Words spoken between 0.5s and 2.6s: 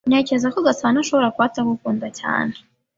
ko Gasana ashobora kuba atagukunda cyane.